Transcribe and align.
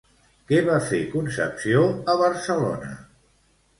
Què 0.51 0.61
va 0.69 0.77
fer 0.85 1.01
Concepció 1.11 1.83
a 2.15 2.17
Barcelona? 2.25 2.91